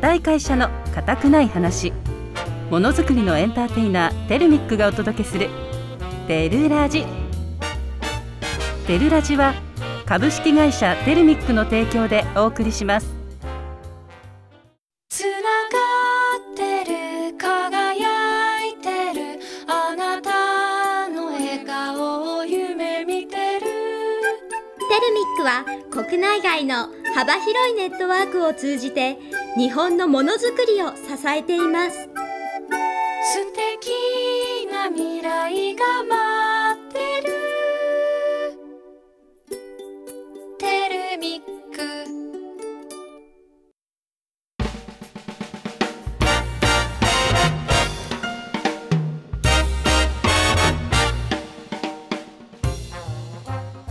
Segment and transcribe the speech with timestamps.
[0.00, 1.92] 固い会社の固くない話。
[2.70, 5.50] ものづくりのエンターテイナーテルミックがお届けする。
[6.28, 7.04] テルラジ。
[8.86, 9.54] テルラジは
[10.06, 13.08] 株式会社テルミックの提供でお送りします。
[15.08, 15.82] つなが
[16.52, 19.40] ってる輝いてる。
[19.66, 23.60] あなたの笑顔を夢見てる。
[23.60, 29.18] テルミックは国内外の幅広いネットワークを通じて
[29.56, 31.96] 日本のものづくりを支えています。
[31.98, 37.32] 素敵な未来が待ってる。
[40.58, 41.48] テルミック。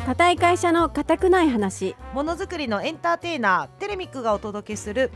[0.05, 1.95] 固い会社の固くない話。
[2.13, 5.11] ものづくりのエンターテイナーテレミックがお届けする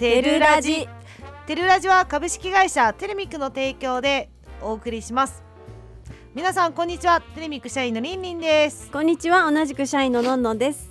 [0.00, 0.88] テルラジ
[1.46, 4.30] テルラジは株式会社テレミックの提供で
[4.62, 5.42] お送りします。
[6.34, 7.20] 皆さんこんにちは。
[7.20, 8.90] テレミック社員のりんりんです。
[8.90, 10.88] こんにちは同じく社員ののんのんです。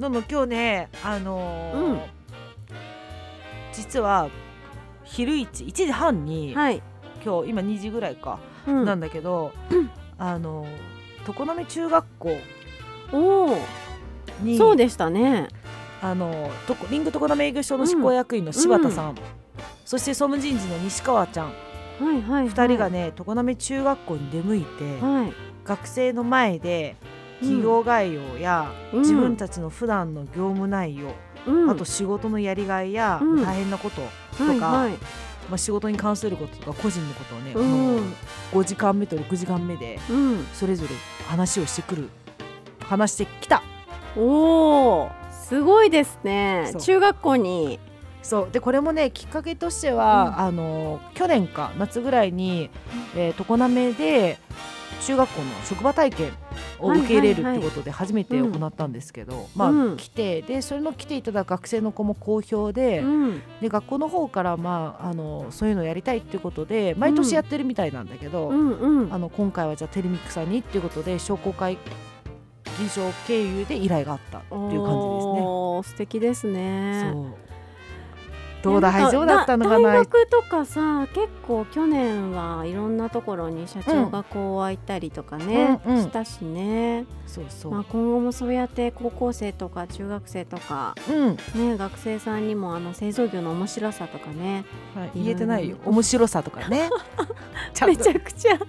[0.00, 2.00] のんのん今日ねあのーうん。
[3.72, 4.28] 実は
[5.04, 6.82] 昼一1時半に、はい、
[7.24, 8.84] 今日今2時ぐらいか、うん。
[8.84, 9.52] なんだけど、
[10.18, 12.36] あのー常滑中学校
[13.12, 13.58] おお
[14.40, 15.46] にそうでしたね
[16.02, 19.16] あのとこリング常滑営業所の執行役員の柴田さん、
[19.84, 21.46] そして総務人事の西川ちゃん。
[21.46, 21.52] は
[22.00, 25.32] いはい、はい、2人がね常滑中学校に出向いて、はい。
[25.64, 26.96] 学生の前で
[27.40, 29.00] 企業概要や、うん。
[29.00, 31.12] 自分たちの普段の業務内容、
[31.46, 31.70] うん。
[31.70, 33.42] あと仕事のやりがいや、うん。
[33.44, 34.00] 大変なこと
[34.36, 34.98] とか、はいはい。
[35.48, 38.12] まあ、仕事に関することとか個人のことをね、うん。
[38.52, 40.46] 5時間目と6時間目でうん。
[40.52, 40.94] それぞれ
[41.26, 42.08] 話をしてくる
[42.80, 43.62] 話してきた。
[44.16, 45.10] おお
[45.50, 46.72] すごいですね。
[46.78, 47.80] 中学校に。
[48.22, 48.48] そう。
[48.52, 50.44] でこれもねきっかけとしては、うん。
[50.46, 52.70] あの去年か夏ぐらいに、
[53.16, 54.38] えー常滑で
[55.02, 56.32] 中学校の職場体験
[56.78, 59.96] を受け入れるってことで初めて行ったんですけど、まあ、うん。
[59.96, 63.42] 来てでそれの来ていただく学生の子も好評で,、うん。
[63.60, 69.12] で学校の方から、まあ、あのそういうのやりたいっていうことで毎年やってるみたいなんだけど、うんうん。
[69.12, 71.76] あの今回はじゃあテレミックさんにっていうことで商工会
[72.80, 75.40] 議場経由で依頼があったっていう感じですね。
[75.82, 77.14] 素敵ですね
[78.62, 86.02] どうだ大丈夫だったのか大な学とかさ結構去年はいろんなところに社長がこう開いたりとかね、うんうん。
[86.02, 95.76] したしね、そうそう、まあ、今後もそうやって高校生とか中学生とか、うん、ね、学生さんにもあの製造業の面白さとかねはい、言えてないよ。
[95.84, 96.90] 面白さとかね。
[97.86, 98.04] めと。
[98.04, 98.60] ちゃくちゃ突っ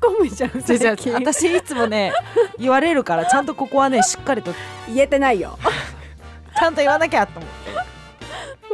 [0.00, 2.12] 込むじゃんじゃじゃ私いつもね
[2.58, 4.52] 言われるからちゃんとここはねしっかりと。
[4.88, 5.58] 言えてないよ。
[6.56, 7.93] ちゃんと言わなきゃと思って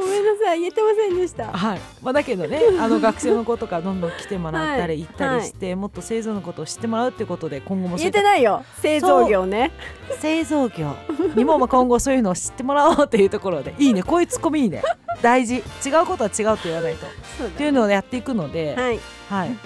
[0.01, 1.53] ごめんなさい言えてませんでした。
[1.53, 5.01] はい、まあ、だけどね あの学生の子とかどんどん来てもらったりはい。
[5.01, 8.65] 行ったりして、もっと製造のことを知ってもらうってことで今後も言えてないよ。
[8.81, 9.71] 製造業ね。
[10.19, 10.95] 製造業。
[11.35, 14.03] にもまあ今後そういうのを知ってもらおうっていうところでいいね。
[14.03, 14.83] こういうツッコミいいね。
[15.23, 15.57] 大事。
[15.57, 15.61] 違
[16.03, 17.07] うことは違うと言わないと。
[17.39, 19.01] そうっていうのをやっていくので、はい。
[19.31, 19.57] はい、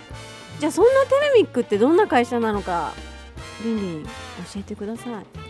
[0.61, 2.93] じゃあそんなテレミックってどんな会社なのか
[3.65, 4.11] リンリン教
[4.59, 5.44] えてください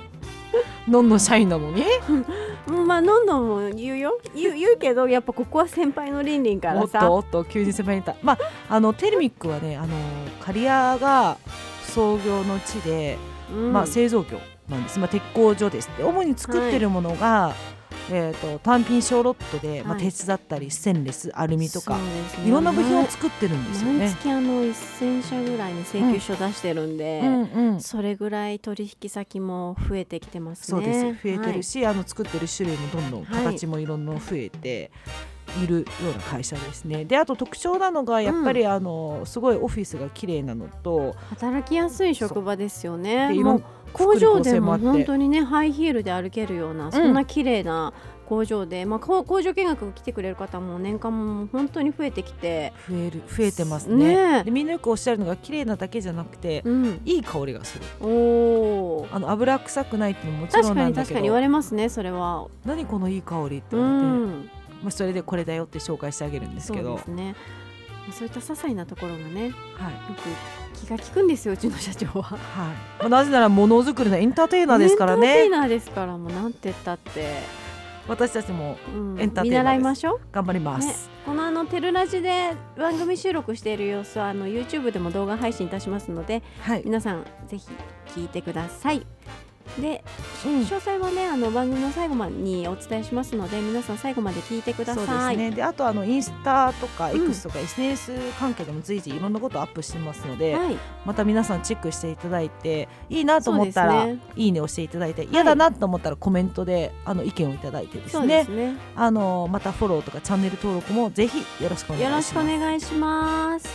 [0.88, 1.84] のんの社員なのに？
[2.68, 4.18] う んまあどんどんも言うよ。
[4.34, 7.10] 言う言うけどやっぱここは先輩のリンリンからさ。
[7.10, 8.24] おっとおっと急に先輩に言った。
[8.24, 8.38] まあ
[8.68, 9.88] あのテルミックはねあの
[10.40, 11.36] 刈谷が
[11.82, 13.18] 創業の地で、
[13.52, 13.72] うん。
[13.72, 14.38] まあ、製造業
[14.68, 15.90] なんです、まあ、鉄工所です。
[15.98, 17.54] で主に作ってるものが、
[18.10, 20.02] えー、と単品小ロットで、まあ、はい。
[20.02, 22.02] 鉄だったりステンレスアルミとかね。
[22.46, 24.08] いろんな部品を作ってるんですよ毎ね。
[24.10, 27.80] 月あの1000社ぐらいに請求書出してるんで、うんうん。
[27.80, 30.80] それぐらい取引先も増えてきてますね。
[30.82, 31.22] そうです。
[31.22, 33.44] 増えてるし、あの作ってる種類もどんどんはい。
[33.44, 34.90] 形もいろんなの増えて
[35.32, 35.33] い
[35.66, 37.04] るような会社ですね。
[37.04, 43.30] であと特徴なのがやっぱり、あのすごいオフィスが綺麗なのとはい働きやすい職場ですよね。
[43.92, 47.92] 工場でも本当にねハイヒールで歩けるようなそんな綺麗な
[48.24, 54.42] 工場で、まあ、工場見学来てくれる方も年間も本当に増えてきて、増える増えてますね。
[54.42, 57.84] ねみんなよくおっしゃるのが綺麗なだけじゃなくて、うん、いい香りがする。
[58.00, 59.14] おー。
[59.14, 62.48] あの油臭くないってももちろ確かんなんだけに確かに言わどれますねそれは。
[62.64, 67.34] 何このいい香りってう思って、んまあ、それでこれだよって紹介してあげるんですそうけどですね。
[68.06, 69.94] まあそういった些細なところがねよはい。
[70.14, 72.22] く気が利くんですようちの社長は。
[72.22, 72.38] はい。
[73.00, 77.38] まあ、なぜならものづくりのエンターテイナーですからエンターテイねナーですからもうなんて言ったって、
[78.06, 79.18] 私たちもうん。
[79.20, 79.64] エンターテイナーです。
[79.64, 80.20] 見習いましょう。
[80.32, 80.92] 頑張りまね。
[80.92, 86.82] す、、このあのテルラジで番組収録している様子はあの YouTube でも動画配信いたしますのではい。
[86.84, 87.66] 皆さんぜひ
[88.14, 89.06] 聞いてください
[89.80, 90.04] で、
[90.44, 95.36] うん詳細はねあの番組の最後までにお伝えしますので皆さん最後まで聞いてくだそうさい。
[95.36, 95.56] ですね。
[95.56, 108.76] であとあのインスタとかうん X とか SNS 関係でも随時いろんなことをアップしてますので、はい、また皆さんチェックしていただいていいなと思ったら、ねいいねをしていただいて嫌だなと思ったらコメントであの意見をいただいてですそうねですね。
[108.96, 113.68] あのまたフォローとかチャンネル登録もぜひよろしくお願いしますよろしくお願いします。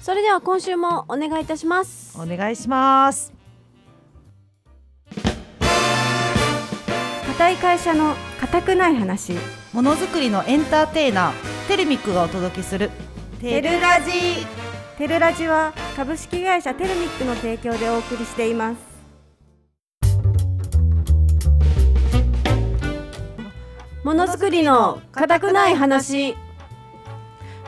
[0.00, 2.18] それでは今週もお願いいたします。
[2.20, 3.33] お願いします
[7.36, 9.32] 固い会社の固くない話。
[9.72, 11.34] ものづくりのエンターテイナー
[11.66, 12.92] テルミックがお届けする。
[13.40, 14.46] テルラジ。
[14.96, 18.78] テルラジは株式会社テルミックの提供でお送りしています。
[24.04, 26.36] ものづくりの固くない話。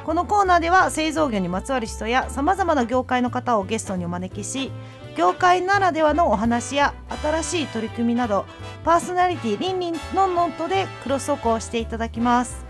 [0.05, 4.71] このコーナーでは製造業にまつわる人やさまざまな業界の方をゲストにお招きし
[5.17, 8.47] 業界ならではのお話や新しい取り組みなど
[8.87, 12.65] パーソナリティリンリンノンノンとでクロストークをしていただきます。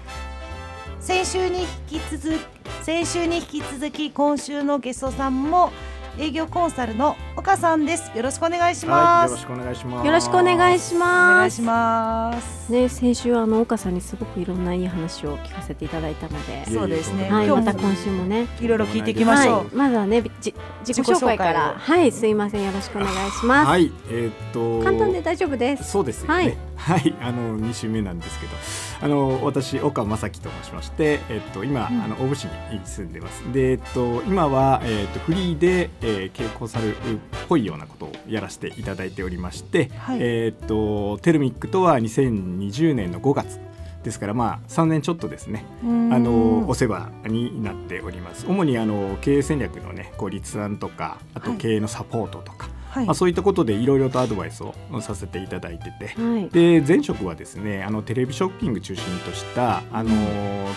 [0.99, 2.41] 先週に引き続き
[2.81, 5.71] 先週に引き続き今週のゲストさんも
[6.19, 8.11] 営業コンサルの岡さんです。
[8.17, 10.07] よろしくお願いしはい、ます、よろしくお願いします。
[10.07, 11.53] よろしくお願いしお願ます。
[11.53, 12.73] いします。
[12.73, 17.31] ね、先週あの岡さんにすごくいろんないい話を聞かせていただいたので、そうですね。
[17.31, 20.55] はい、今日もまた今週もね、いろいろ聞いていきましょう、はい、まずはね、じ
[20.85, 23.69] 自己紹介から、はい、すいません、よろしくお願いします。
[23.69, 24.83] はい、えーっと。
[24.83, 25.91] 簡単で大丈夫です。
[25.91, 26.57] そうですよね。
[26.77, 28.53] はい、あの二週目なんですけど、
[29.03, 32.03] あの私岡正樹と申しまして、えっと今、うん。
[32.03, 32.51] あの大府市に
[32.85, 33.43] 住んでます。
[33.53, 36.99] で、えっと今はえっとフリーで、えー、経営コンサルっ
[37.49, 40.19] ぽいようなことをやらせていただいておりまして、はい。
[40.21, 43.61] えっとテルミックとは2020年の5月。
[44.03, 46.15] ですからまあ3年ちょっとですねうん。
[46.15, 48.47] あのお世話になっております。
[48.47, 51.59] 主にあの経営戦略のねこう立案とかあとはい。
[51.59, 53.07] 経営のサポートとか、はい。
[53.07, 60.11] まあ、そういったことでいろいろとアドバイスをさせていただいててはい、で前職はですねあのテレビショッピング中心としたあの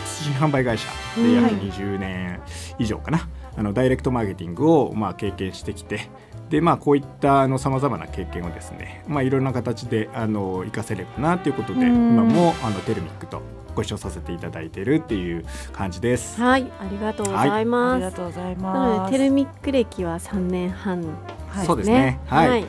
[0.06, 2.42] 通信販売会社で約うん20年
[2.80, 6.10] 以上かな、あのダイレクトマーケティングをまあ経験してきて
[6.50, 12.13] でまあこういったさまざまな経験をですねまあいろんな形であの活かせればなということでうん。
[12.13, 13.42] 今もあのテルミックと
[13.75, 16.42] ご一緒させていただいているっていう感じです。
[16.42, 17.98] はい、ありがとうございあます。
[17.98, 19.00] りがとうございなます。
[19.01, 21.04] のでテルミック歴は3年半
[21.50, 21.66] はい。
[21.66, 22.19] そうですね。
[22.25, 22.50] はい。
[22.50, 22.62] なる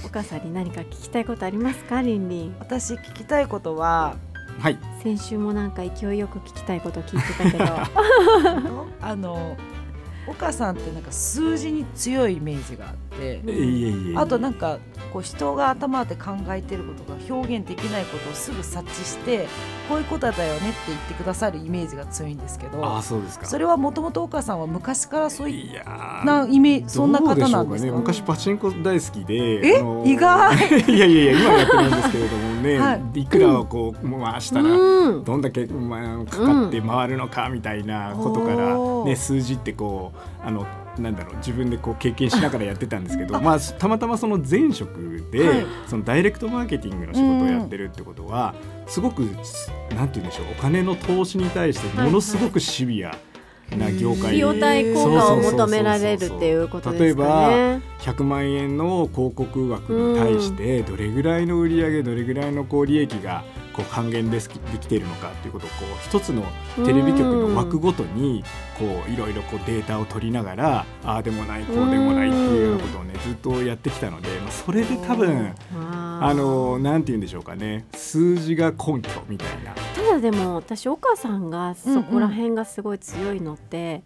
[0.00, 0.06] ほど。
[0.06, 2.56] 岡さんに何か聞きたいことありますか、リンリン？
[2.60, 4.16] 私聞きたいことは
[4.60, 4.78] はい。
[5.02, 9.56] 先週もなんか勢いよく聞きたいこと聞いてたけど、 あの
[10.26, 13.11] 岡さんってなんか数字に強いイメージがあって。
[13.20, 14.16] いえいえいえ。
[14.16, 14.78] あとなんか
[15.12, 19.46] こう人が頭で考えてることが表現できないことをすぐ察知して
[19.88, 23.46] こういうことだよねって言ってくださるイメージが強いんですけあどあそうですか。
[23.46, 26.24] それはもともと岡さんは昔からそういっいやー。
[26.24, 27.90] なイメージそんな方なんですか？
[27.90, 27.90] ね。
[27.92, 29.34] 昔パチンコ大好きで
[29.76, 29.78] え？
[29.80, 30.56] あの意外。
[30.88, 33.24] いやいやいや今はやってないんですけれどもね、、はい。
[33.26, 40.66] くらをこう回したら、うん、どんだけ、まあ、かかって回るのかみたいなことから、ね、数字ってこうあの
[40.98, 45.66] なんだろう自分でこう経験しながらやってたんですけど まあ、たまたまその前職で、はい。
[45.86, 48.54] そのダイレクトマーケティングの仕事をやってるってことは、
[48.86, 53.16] すごくなんて言うんでしょうお金の投資に対してものすごくシビア
[53.76, 54.26] な業界。
[54.26, 57.80] 費用対効果を求められるっていうことですかね。
[58.00, 66.44] 100万円の広告枠に対してどれぐらいの売り上げどれぐらいのこう利益がこう還元できできているのかっていうことをこう一つの
[66.84, 68.44] テレビ局の枠ごとに
[68.78, 79.74] こういろいろこうデータを取りながらああでもないこうでもないっていうようなことをねずっとやってきたので、まあ、それで多分ああのなんて言うんでしょうかね数字が根拠みたいな。
[79.74, 84.02] ただでも私岡さんがそこら辺がすごい強いのって、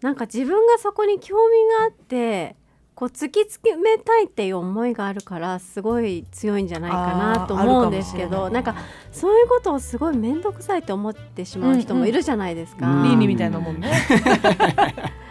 [0.00, 2.56] なんか自分がそこに興味があって
[2.96, 6.96] こう突き詰めたいっていう思いがあるからすごい強いんじゃないか
[7.36, 8.74] なと思うんですけどなんか
[9.12, 12.86] そういうことをすごい面倒くさいと思ってしまう人もいるじゃないですか。
[12.86, 13.92] うんうん倫理みたいなもんね。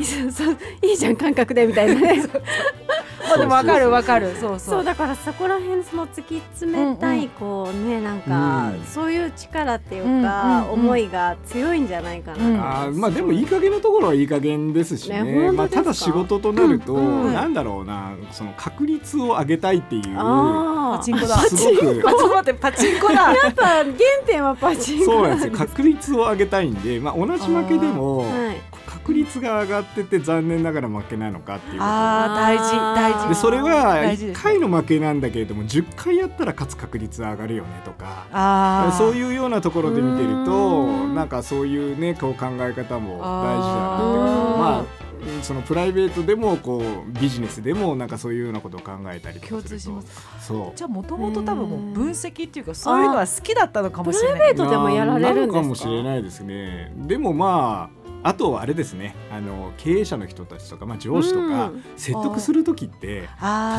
[0.00, 2.24] そうそういいじゃん感覚でみたいなね。
[3.22, 4.34] まあでもわかるわかる。
[4.38, 4.72] そうそ。
[4.72, 8.84] そううだからそこら辺その突き詰めたい、こうねなんか、うん。
[8.84, 12.60] そういう力っていうか、思いが強いんじゃないかな、うん。
[12.60, 15.22] あーまあでもいい加減なところはいい加減ですしね。
[15.22, 21.38] ねまあ、ただ仕事となると、なんだろうなその確率を上げたいっていうあパチンコだ。
[21.38, 22.02] すごく。
[22.04, 23.14] あちょっと待ってパチンコだ。
[23.32, 23.94] やっぱ原
[24.26, 25.52] 点はパチンコそうなんですよ。
[25.56, 33.28] 確率を上げたいんで、まあ、同じ負けでも、はい確率が上がってて残念ながら負けなのかっていうああ大事大事。
[33.28, 38.26] でそれは1大事です回の負けなんだけれども10回やったら勝つ確率は上がるよねとか。
[38.32, 41.14] ああそういうようなところで見てるとうん。
[41.14, 44.84] なんかそういうねこう考え方も大事だなってうんまあ
[45.42, 49.78] そのプライベートでもこうビジネスでもなんかそういうようなことを考えたりとか共すると。
[49.78, 50.76] 通しますそう。
[50.76, 54.38] じゃあもともと多分もう分析っていうかそういうのは好きだったのかもしれない。
[54.38, 55.52] プライベートでもやられるんですか？
[55.52, 56.92] なのかもしれないですね。
[56.96, 59.14] でもまああとあれですね。
[59.30, 61.82] あの経営者の人たちとか、まあ、上司とかうん。
[61.96, 63.28] 説得する時って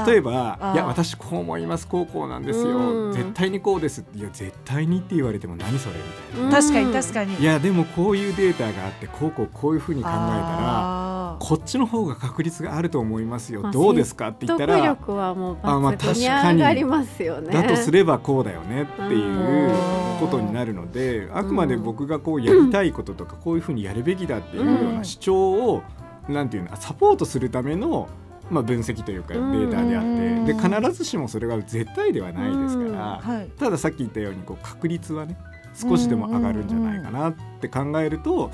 [0.08, 3.14] 例えばあー「いや私こう思いますこうこうなんですよ、うん。
[3.14, 7.36] 絶対にこうです」いや絶対にって言われても何それみたいな、確かに確かに。
[7.36, 14.30] いやでもこういうデータがあってこうこうこういうふうに考えたらこっちの方が確率があると思いますよ、まあどうですか？
[14.30, 16.58] って言った説得ら力はもうあまあ抜群に確かに。
[16.60, 17.54] 上がりますよね。
[17.54, 19.72] だとすればこうだよねっていう
[20.20, 25.84] ことになるのであくまで僕がこうやりたいこととかこういうふうにやるべきだっていうような主張を
[26.28, 28.08] なんていうのサポートするための
[28.50, 33.50] まあ分析というかデータであうんってで必ずしもそれが絶対ではないですからはい。
[33.58, 35.38] たださっき言ったようにこう確率はね
[35.75, 38.52] 少しでも上がるんじゃないかなって考えると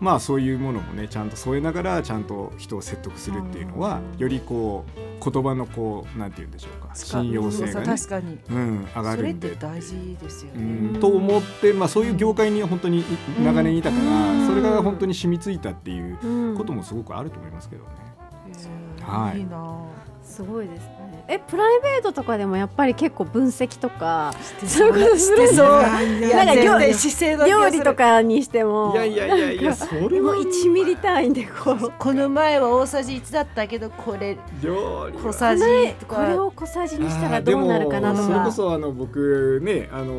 [0.00, 9.50] まあそういうものもねちゃんと添えながらちゃんと人を説得するっていうのはよりこう言葉のこうなんて言うんでしょうか信用性がねうん、上がるんで。
[9.50, 13.04] て大事ですようねん、と思って、まあ、そういう業界に本当にい
[13.44, 14.46] 長年いたから、うん。
[14.46, 16.56] それが本当に染みついたっていううん。
[16.56, 17.90] こともすごくあると思いますけどね。
[19.02, 19.38] はい。
[19.38, 19.56] いいな
[20.38, 21.24] すごいですね。
[21.26, 24.32] えプライベートとかでもやっぱり結構分析とか
[24.64, 26.54] そういうことするんですそうかいなんか
[27.44, 28.92] 料理とかにしても。
[28.94, 31.92] いやいやいやいやそれもうは1ミリ単位でこう。
[31.98, 35.22] この前は大さじ1だったけどこれ料理は。
[35.24, 35.62] 小さじ。
[35.98, 38.52] とこれかを小さじにしたらどうなるかなとあーでもそれこか。
[38.52, 40.12] そあの僕ねあの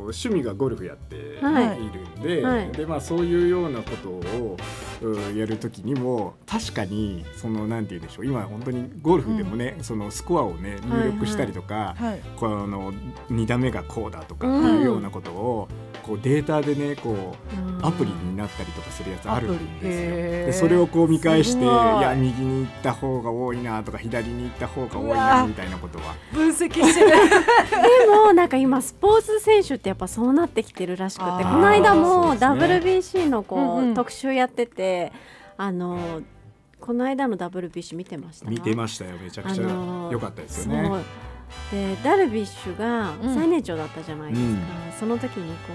[0.00, 1.18] 趣味がゴルフやってい。
[1.20, 2.72] るはいんで,、はい。
[2.72, 4.56] でまあ、そういうようなことを
[5.02, 8.26] うんやる時にも確かにそのなんて言うんでしょう。
[8.26, 12.20] 今本当にゴルフでもね、そのスコアをね入力したりとか、はい。
[12.36, 12.92] この
[13.30, 15.68] 2打目がこうだとかっていうようなことを、
[16.02, 17.36] こうデータでねこ
[17.82, 20.10] うアプリになったりとかするやつあるんですよ。
[20.46, 21.66] でそれをこう見返してい。
[21.66, 26.14] や右に行った方が多いなとか左に行った方が多いなみたいなことは。
[26.32, 27.10] 分析してる。
[27.10, 33.94] でもなんか今スポーツ選手ってやっぱそうなってきてるらしくてこの間も WBC のこう、うんうん。
[33.94, 35.12] 特集やってて
[35.56, 36.22] あの
[36.80, 38.50] この間の WBC 見てました？
[38.50, 39.64] 見てましたよめちゃくちゃ。
[39.64, 41.04] あのー良かったですよね。
[41.72, 43.34] でダルビッシュがうん。
[43.34, 44.92] 最年長だったじゃないですか、うん。
[45.00, 45.72] その時にこ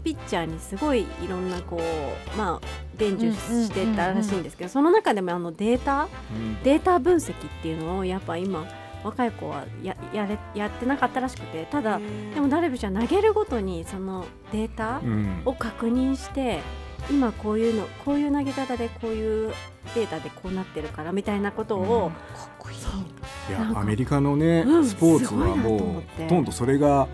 [0.00, 2.66] うピッチャーにすごいいろんなこうまあ
[2.96, 6.62] 伝授してたらしいんですけど、その中でもあのデータうん。
[6.62, 8.64] データ分析っていうのをやっぱ今
[9.04, 12.00] 若い子はややれやってなかったらしくてただ
[12.34, 15.42] でもダルビッシュは投げるごとにそのデータうん。
[15.44, 16.60] を確認して
[17.10, 19.52] 今こういうのこういう投げ方でこういう
[19.94, 22.78] データでこうなってるからみたいなことを、かっこいい。
[22.78, 25.78] いやアメリカのね、うんスポーツはもう
[26.22, 27.08] ほとんどそれが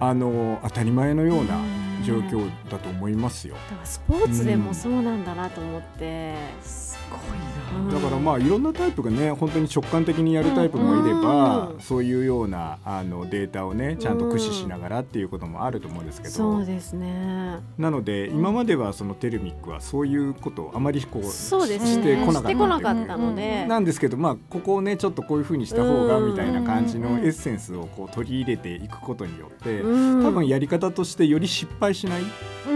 [0.00, 1.60] あの当たり前のような
[2.04, 3.54] 状況だと思いますよ。
[3.54, 7.90] だからスポーツでもそうなんだなと思って、すごいうん。
[7.90, 17.60] だからまあいろんなタイプがね本当に直感的にやるタイプもいれば、うんそういうようなあのデータをねちゃんと駆使しながらっていうこともあると思うんですけど、そうですね。
[17.76, 21.92] なので今まではそのテルミックはそういうことをあまりこうそうですね。
[21.94, 29.87] してこなかったので、なんですけどまあここをねちょっとこういうふうにした方がうんみたいな感じのうんエッセンスをこう取り入れていくことによって、うん
[30.22, 32.22] 多分やり方としてより失敗しない、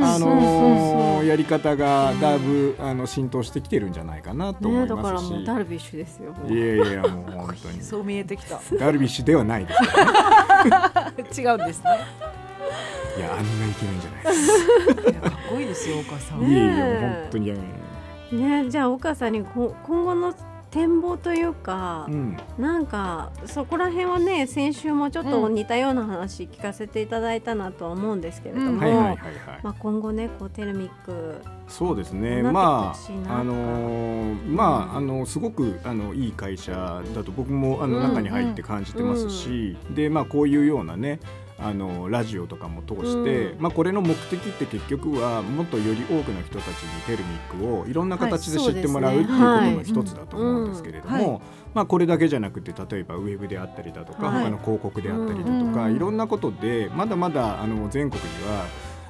[0.02, 6.34] あのーやり方がだいぶあの浸透してきてるんじしないかなと思ね、いだからますし、もうダルビッシュですよ。
[6.48, 7.80] いやいやもう本当に。
[7.82, 8.60] そう見えてきた。
[8.78, 11.24] ダルビッシュではないですからね。
[11.38, 11.90] 違うんですね。
[13.18, 15.10] いやあんなイケメンじゃないです。
[15.10, 17.52] いやかっこいいですよ岡さん、いえいねええ本当に。
[18.32, 20.34] ね、じゃあ岡さんにこ今後の
[20.72, 22.36] 展望というか、うん。
[22.58, 29.16] なんかそこら辺はね先週もちょっと似たような話聞かせていただいたなとは思うんですけれども、
[29.78, 31.36] 今後ねこうテルミック
[31.68, 32.94] そうですね、ま
[33.28, 39.76] あ、あのーまあ、あの、すごく、あの、いい会社だと、僕も、あの、うん中に入って感じてますし。
[39.94, 41.20] で、まあ、こういうようなね。
[41.62, 43.62] あのラジオとかも通して、うん。
[43.62, 51.40] まあ、これの目的って結局はもっとより多くの人たちにテルミックをいろんな形ではい知ってもらうっていうことの一つだと思うんですけれどはいも、
[51.74, 54.44] まあ、これだけじゃなくて例えばウェブであったりだとか、はい。
[54.44, 55.96] 他の広告であったりだとか、うん。
[55.96, 58.66] いろんなことでまだまだあの全国には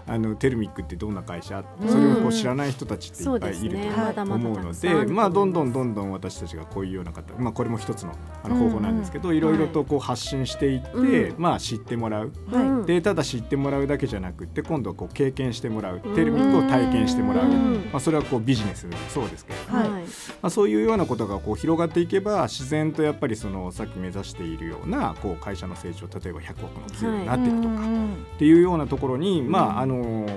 [0.06, 1.64] あのテルミックってどんな会社？
[1.88, 11.40] それをこう知らない人たちっていっぱいいると思うのたくさんあると思いますでまあどんどんどんどん私たちがこういうような方、まあ、これも一つのあの方法なんですけど、いろいろとこう発信していって、うん。
[11.40, 12.32] まあ、知ってもらう。
[12.50, 12.64] はい。
[12.64, 16.00] うんでただ知ってもらうだけじゃなくって今度はこう経験してもらう。
[16.00, 17.74] テルミックを体験してもらう、うん。
[17.92, 19.90] まあ、それはこうビジネスもそうですけれども、はい。
[19.90, 20.02] はい。
[20.02, 20.08] ま
[20.42, 28.02] あ、そういうようなことがこう広がっていけば自然とやっぱりそのさっき目指しているようなこう会社の成長例えば100億の企業になっていくとか、うん
[28.34, 29.91] っていうようなところに、まああの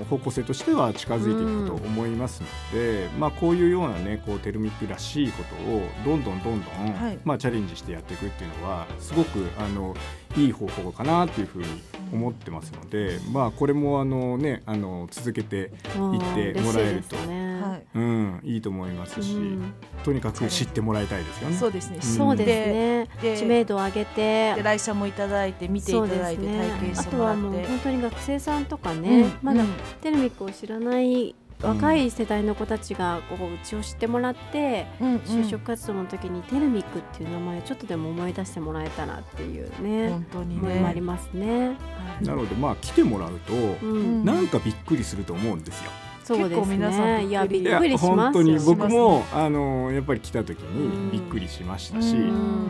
[0.08, 7.18] 方向性としては近づいていくと思いますので、まあ、こういうようなねこうテルミックらしいことをどんどんどんどん、はい。
[7.24, 9.94] まあ、チャレンジしてやっていくっていうのはすごくあの
[10.36, 11.66] いい方法かなっていうふうに
[12.12, 17.86] 思ってますので、まあ、これもあの、ね、あの続けてうん行ってもらえるとねはい。
[17.94, 19.74] うん、いいと思いますし、うん。
[20.04, 21.56] とにかく知ってもらいたいですよね。
[21.56, 22.02] そうですね、ん。
[22.02, 23.08] そうですね。
[23.22, 24.54] で知名度を上げて。
[24.54, 27.42] で来社もいただいて見ていただいて、体験しあとてもらって。
[27.42, 29.32] はもう本当に学生さんとかね、うん。
[29.42, 29.68] まだうん
[30.00, 41.76] テルミックを知らない若い世代の子たちがこううちを知ってもらって、うんうん就職活動の時にテルミックっていう名前をちょっとでも思い出してもらえたらっていうね本当に思いもありねますね。
[42.22, 45.90] なのでまあ来てもらうと、うん、なんかびっくりすると思うんですよ。
[46.24, 47.22] そうです結構皆さんびっくね。
[47.22, 48.16] りいやびっいやくりしますよ。
[48.16, 52.18] 本当に僕も、ねあのやっぱり来た時うんにびっくりしましたし、う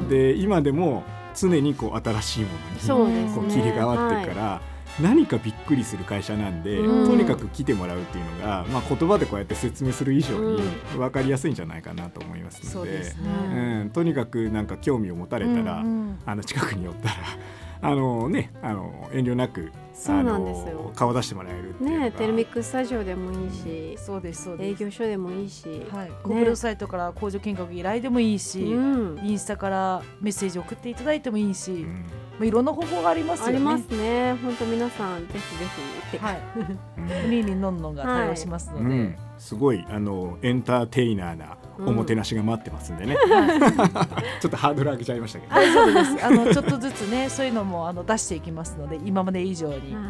[0.05, 3.35] んで今でも常にこう新しいものにそうですね。
[3.35, 4.61] こう切り替わってるから、
[5.01, 7.07] 何かびっくりする会社なんで、うん。
[7.07, 10.63] とにかく来てもらうっていうのが、まあ、言葉でこうやって説明する以上に
[10.95, 12.69] う分かりやすいんじゃないかなと思いますので。
[12.71, 16.19] そうですね、うん、とにかくなんか興味を持たれたら、うんうん。
[16.25, 17.15] あの近くに寄ったら
[17.81, 20.81] あのねあの遠慮なくそうなんですよ。
[20.81, 24.85] あの顔出してもらえるねテルミックスタジオでもいいし、そうですそう営です。
[24.85, 32.05] 業所でもいいし、はい、国領サイトから工場見学依頼でもいいし、うん、インスタからメッセージ送っていただいてもいいし、うん。
[32.39, 33.53] まあ、いろんな方法がありますよね。
[33.55, 34.35] ありますね。
[34.43, 36.19] 本当皆さんぜひぜひ行って。
[36.19, 36.43] はい、
[37.25, 37.31] うん。
[37.31, 43.17] リーリンのんのんが対応しますので、うん、すごいあのエンターテイナーなおもてなしが待ってますんでね、
[44.41, 46.27] ちょっとハードル上げちゃいましたけど、大丈夫です。
[46.27, 49.95] あのちょっとずつね、そういうのもあの出していきますので、今まで以上に。
[49.95, 50.01] は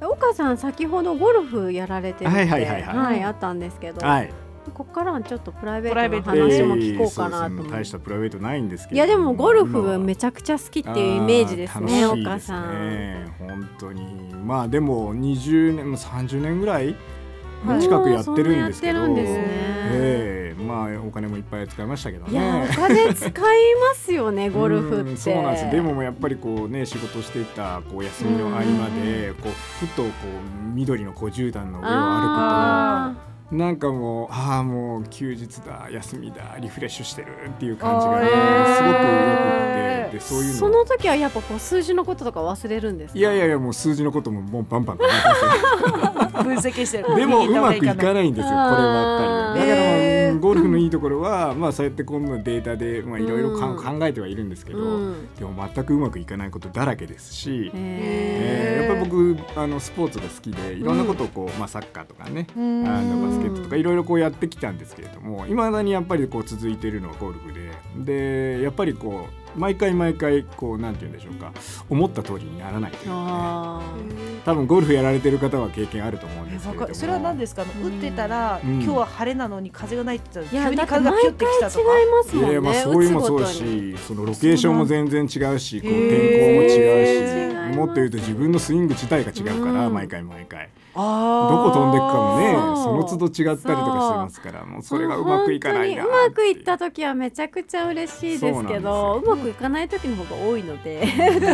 [0.00, 0.04] い。
[0.04, 4.30] 岡さん先ほどゴルフやられてるって、はいはいはいはいあったんですけど、はい
[4.64, 7.70] ここからはちょっとプライベプライベートの話も聞こうかなとえーそうですね思って。
[7.72, 12.62] 大したプライベートないんですけいどやでもゴルまあフめちゃくちゃ好きっていうイメージですね、岡さ楽しいですん。
[12.80, 16.94] ね本当にまあでも20年も30年ぐらい
[17.66, 17.80] はい。
[17.82, 19.14] 近くやってるんですけど、ね。
[19.94, 20.62] ええ。
[20.62, 25.10] まあお金もいっぱい使いましたけどいやねお金使いますよね ゴルフって。
[25.10, 25.70] うんそうなんです。
[25.70, 43.18] でもやっぱりこうね仕事していたこう休みの合間でこうふとこう緑のこう絨毯の上を歩あくとなんかもうああもう休日だ休みだリフレッシュしてるっていう感じがねすごくよくてでそういうそのの時はやっぱこう数字のこととか忘れるんですか？
[43.18, 47.14] いやいやいやもう数字のことももうバンバン考えてますよ分析してる。
[47.14, 48.50] でもうまくいかないんですよ。
[48.50, 49.54] こればっかりは。
[49.54, 55.34] だから、ゴルフのいいところは、まあ、そうやって今度データでまあいろいろ考えてはいるんですけど、うん。
[55.36, 58.82] でも全くうまくいかないことだらけですし、へえー。
[58.82, 62.86] やっぱり僕あのスポーツが好きでいろんなことをこう、まあ、サッカーとかねうん。
[62.86, 67.72] あのバスケットとかいろいろこうやってきたんですけれどもいまだにやっぱりこう続いているのはゴルフで。
[68.58, 71.52] でやっぱりこう毎回毎回こうなんて言うんでしょうか
[71.88, 73.14] 思った通りにならないというかね。
[73.14, 73.82] あ
[74.44, 78.82] 多分ゴルフやられてる方は経験あると思うんですけれどそれは何ですか、打ってたら、うん。
[78.82, 82.60] 今日は晴れなのに風がないって言ったら急にやだって毎風がピュッて回違いきたとかますもんね。
[82.60, 89.94] まあそういうのもそうだしそのロケーションも全然違うしこう天候も違うし、もっと言うと自分のスイング自体が違うから、うん。
[89.94, 90.64] 毎回毎回。
[90.64, 92.52] あどこ飛んでいくかもね。
[92.82, 96.08] その都度違ったりとかしてますからもうそれがうまくいかないなう。
[96.10, 101.06] まくいった時はめちゃくちゃ嬉しいですけどそううまくいかない時の方が多いので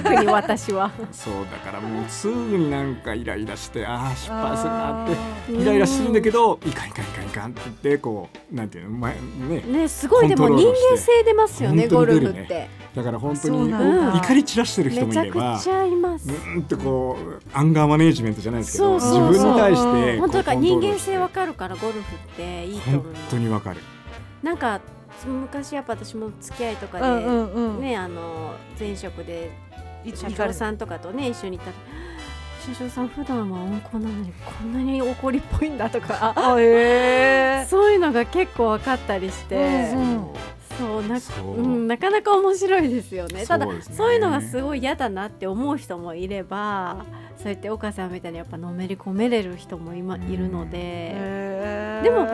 [0.02, 0.90] 特に私は。
[1.12, 5.16] そうだからもうすぐになんかイライラしてああ失敗するなって
[5.52, 9.14] うんイライラするんだけどいかんいかんいかんいかんって言ってこうなんていうの前
[9.48, 11.86] ねねすごいでも人間性出ますよね。
[11.86, 16.28] ゴルフってだから本当に怒り散らしてる人めちゃもいればくちゃいます。
[16.28, 23.80] うーんってこうアンガーマネージメントじゃないですけど自分に対して本当だか人間性わかるからゴルフっていいと思本います当にわかる
[24.42, 24.80] なんか
[25.24, 27.80] 昔やっぱ私も付き合いとかで、うんうんうん。
[27.80, 29.52] ねあの前職で
[30.04, 31.76] い社長さんとかとね一緒に行ったら
[32.74, 36.34] 社長さん普段は温厚なのにこんなに怒りっぽいんだとか。
[36.58, 40.26] えそういうのが結構分かったりして、うんうん
[40.78, 41.60] そうなそう。
[41.60, 43.44] うん、なかなか面白いですよね。
[43.44, 47.04] ただそういうのがすごい嫌だなって思う人もいれば
[47.36, 52.26] そうやって岡さんみたいにやっぱのめり込めれる人も今いるので、でも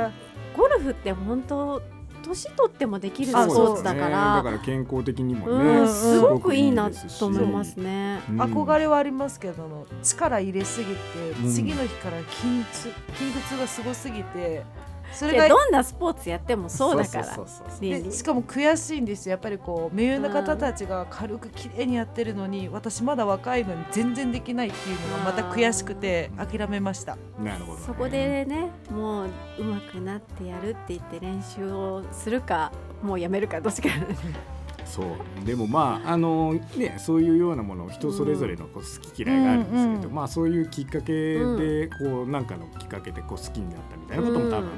[0.57, 1.83] ゴルフって本当
[2.27, 4.11] 年取ってもできるスポあそうーツだかね。
[4.11, 6.19] らだから健康的にもうんねす。
[6.21, 8.21] ごくいいなと思いますね。
[8.31, 8.41] うん。
[8.41, 10.93] 憧れはありますけども力入れすぎて、
[11.43, 11.53] うん。
[11.53, 14.63] 次の日から筋痛筋痛がすごすぎて
[15.15, 17.25] それがどんなスポーツやってもそうだから
[18.11, 19.27] しかも悔しいんです。
[19.29, 27.17] よやっぱりこう目上の方たちが軽く綺麗にやってるのに私まだ若いのに全然できないっていうのがまた悔しくて諦めました。
[27.43, 27.85] なるほどね。
[27.87, 32.73] そこでねもう上手くなってやるって言って練習をするか
[33.03, 33.89] もうやめるかどっちか
[34.95, 35.45] そう。
[35.45, 40.05] でもまああのねそういうようなもの人それぞれのこう好き嫌いがあるんですけど、うん。
[40.05, 44.71] うんまあそういうきっかけでこうなんかのきっかけでこう好きになったみたいなことも多分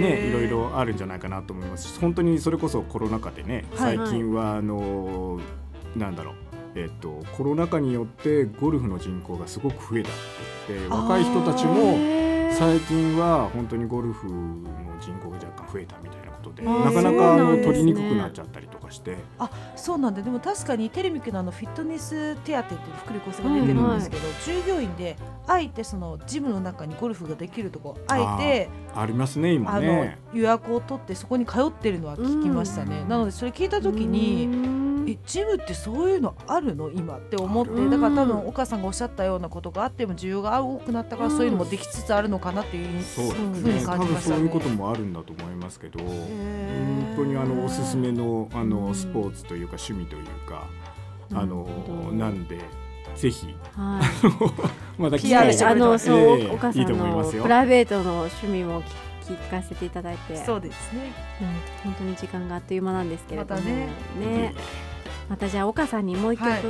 [0.00, 1.88] ね、いろいろあるんじゃないかなと思います。
[1.88, 5.40] し本当にそれこそコロナ禍でねはい最近はあの
[5.96, 6.34] なんだろう
[6.74, 11.98] えっとコロナ禍によってゴルフの人口がすごく増えたって言って若い人たちも
[12.52, 14.34] 最近は本当にゴルフの
[15.00, 16.13] 人口が若干増えたみたいな
[16.44, 19.16] ことでなかなかあの取りにくくなっちゃったりとかして。
[19.76, 30.18] そうなんででも確かにテレビ局のあのフィットネス手当っていう福利厚生が出てるんですけど、従業員であえてそのジムの中にゴルフができるとこあえてありますね今あのね。
[30.32, 33.08] 予約を取ってそこに通ってるのは聞きましたね、うん。
[33.08, 34.46] なのでそれ聞いた時に
[35.06, 36.90] えジムってそういうのあるの？
[36.90, 37.72] 今って思って。
[37.88, 43.74] だから多分お母さんがおっしゃったようなことがあっても需要が多くなったからそういうのもできつつあるのかなっていうふうね。
[43.74, 44.36] に多感じましたね。
[44.36, 48.70] 分そういうこともあるんだと思いますけど、本本当にあのおすすめのあうん。
[48.70, 50.64] のスポーツというか趣味というか、
[51.32, 51.66] あの
[52.12, 52.58] なんで
[53.14, 54.00] ぜひは
[54.98, 55.00] い。
[55.02, 58.84] また機会あの そう、ええお母さんのプライベートの趣味も聞
[59.24, 61.12] 聞かせていただいて、そうですね。
[61.40, 61.44] う
[61.88, 61.92] ん。
[61.92, 63.86] 本当に時間があっという間なんですけれども、またね。
[64.20, 64.54] ね
[65.28, 66.62] またじゃあ岡さんにもう一曲、はい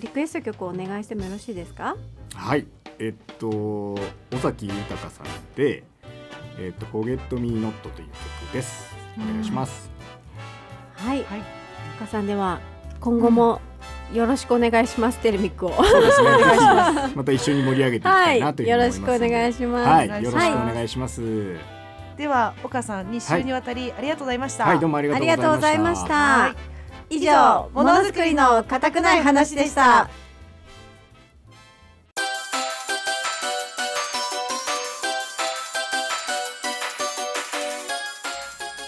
[0.00, 1.94] リクエスト曲をお願いしてもよろしいですか？
[2.34, 2.66] はい、
[2.98, 3.98] えっと尾
[4.40, 5.82] 崎豊さんで
[6.58, 8.94] えっとフォゲットミーノットという曲です。
[9.18, 9.90] お願いします。
[10.94, 11.42] はい、はい
[11.98, 12.60] 岡さんでは
[13.00, 13.60] 今後も
[14.14, 15.72] よろしくお願いします、テレミックを。
[15.84, 16.28] そうですね。
[16.30, 17.16] お願いします。
[17.16, 19.00] また一緒に盛り上げていきたはいなというい、ふうに思います。
[19.00, 19.88] よろしくお願いします。
[19.88, 20.40] はい、よろしくお
[20.74, 21.56] 願いします。
[22.16, 26.06] では岡さん2週にわたりありがとうございました、はい、どうもありがあとうりがとうございまし。
[26.06, 26.54] た。
[27.12, 30.08] 以上、ものづくりの固くない話でした。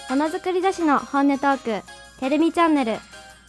[0.09, 1.85] ものづくり女子の本音トーク
[2.21, 2.93] テレミチャンネル。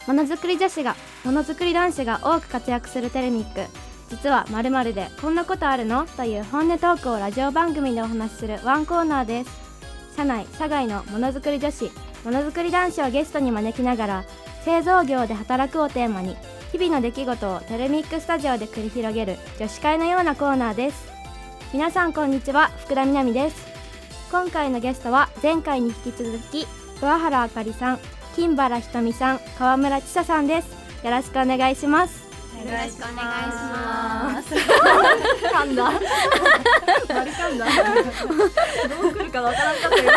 [0.07, 3.61] ものづくり女子がものづくり男子が多く活躍するテレミック。
[4.09, 6.05] 実はまるでこんなことあるの？
[6.05, 9.51] という本音トークをラジオ番組でお話しするワンコーナーです。
[10.17, 11.89] 社内社外のものづくり女子
[12.25, 14.25] ものづくり男子をゲストに招きながら
[14.65, 16.35] 製造業で働くをテーマに
[16.71, 21.07] 日々の出来事をテレミックスタジオで繰り広げる女子会のようなコーナーです。
[21.71, 23.63] 皆さんこんにちは福田みなみです。
[24.31, 26.65] 今回のゲストは前回に引き続き
[26.99, 27.99] 桑原あかりさん
[28.35, 31.05] 金原ひとみさん川村千沙さんです。
[31.05, 32.25] よろしくお願いします。
[32.25, 32.31] よ
[32.63, 34.55] ろしくお願いします。
[34.55, 35.91] 噛んだ。
[37.13, 37.65] バリ噛んだ。
[38.89, 40.11] どう来るかわからんかったよ。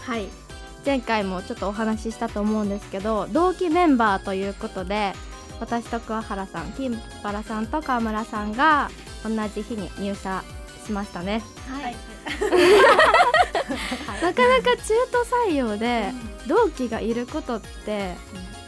[0.00, 0.43] はい
[0.84, 5.12] 前回もちょっとお話ししたと思うんですけど同期メンバーということで
[5.60, 8.90] 私と桑原さん金原さんと川村さんが
[9.22, 10.42] 同じ日に入社
[10.84, 11.42] しましたね。
[11.68, 11.96] はい。
[14.22, 16.12] なかなか中途採用で
[16.46, 18.14] 同期がいることって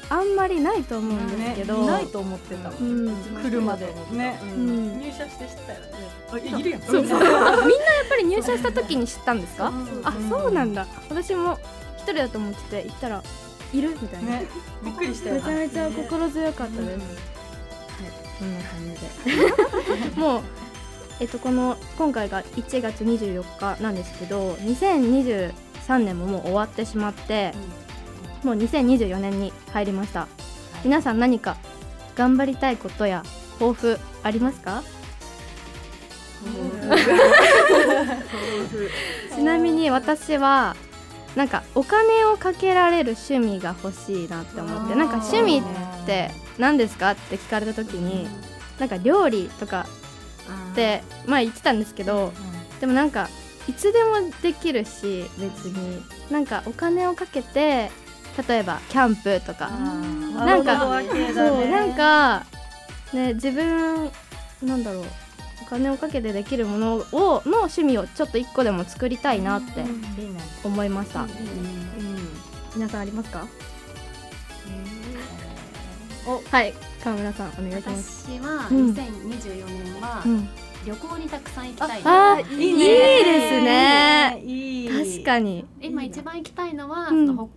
[0.09, 3.15] あんまりないと思うんですけど、いないと思ってた、うん。
[3.43, 5.01] 来るまでね、うん。
[5.01, 5.87] 入社して知ったよね。
[6.33, 6.95] あいるやんそう。
[6.95, 7.29] そうみんなやっ
[8.09, 9.73] ぱり入社した時に知ったんですか、
[10.05, 10.87] あそうなんだ。
[11.11, 11.76] 私も一
[12.13, 13.23] 人だと思ってて行ったら
[13.73, 13.91] いる？
[14.01, 14.47] みたいな、ね。
[14.85, 17.01] びっくりしためちゃめちゃ心強かったです、はい
[18.39, 18.91] こんな感じ
[20.15, 20.15] で。
[20.21, 20.43] もう
[21.21, 23.43] えっとこの今回が1月24
[23.77, 27.55] 日なんですけど2023年ももう終わってしまって、
[28.45, 30.29] もう2024年に入りました、
[30.85, 31.57] 皆さん何か
[32.15, 33.23] 頑張りたいことや
[33.59, 34.83] 抱負ありますか？
[39.35, 40.77] ちなみに私は
[41.37, 48.27] なんかお金をかけられる趣味が欲しいなって思ってなんか趣味って何ですかって聞かれた時に
[48.81, 49.87] なんか料理とか
[50.73, 52.33] ってまあ言ってたんですけど
[52.81, 53.29] でもなんか
[53.69, 56.03] いつでもできるし別に。
[56.31, 57.91] なんかお金をかけて
[58.49, 59.71] 例えばキャンプとか。
[59.71, 60.79] なんか
[61.35, 62.45] そうなんか
[63.13, 64.11] ね自分
[64.63, 65.05] なんだろう
[65.67, 69.85] お金をかけてできるものをの趣味をちょっと一個でも作りたいなって
[70.65, 71.27] 思いました、
[72.77, 73.01] 皆さん。
[73.01, 73.47] ありますか、
[76.27, 77.49] おはい川村さん。
[77.51, 78.91] お願いします私はうん。
[78.93, 80.49] 2024年はうん。
[80.87, 81.67] 旅行にたくさん。
[81.67, 87.09] 行きたいあいいですねい確かに今一番行きたいのは、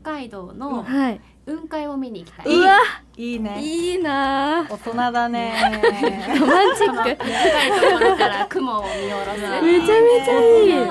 [0.01, 2.45] 北海道のはい雲海を見に行きたい。
[2.55, 2.77] うわ。
[3.17, 3.59] いいね。
[3.61, 4.59] いいな。
[4.59, 5.81] あ大人だね。
[6.39, 6.95] ロマンチック。
[6.95, 9.39] 高いところから雲を見下ろす。
[9.39, 10.85] めちゃめちゃい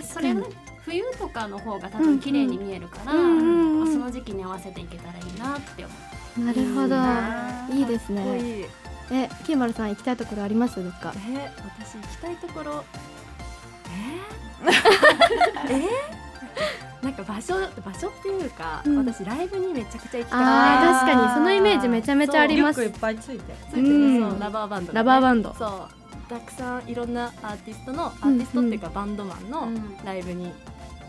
[0.00, 0.02] い。
[0.04, 0.46] それは
[0.84, 5.92] 冬とかの方が多分綺麗に見えるから、その時期に合わせていけたらいいなって思
[6.38, 6.40] う。
[6.44, 7.74] なるほど。
[7.76, 8.68] いいですね。
[9.10, 10.76] え金丸さん行きたいところあります？
[10.80, 12.84] かえ私行きたいところ
[17.02, 18.96] なんか場所場所っていうか、うん。
[18.98, 22.82] 私ライブにめちゃくちゃ行きたくて確かにそのイメージめちゃめちゃあります。
[22.82, 23.86] いっぱいついてついてる。
[23.88, 25.54] うんそうラバーバンドがね、ラバーバンド。
[25.58, 25.70] そう。
[26.28, 29.68] たくさんいろんなアーティストのアーティストっていうかバンドマンの
[30.06, 30.52] ライブに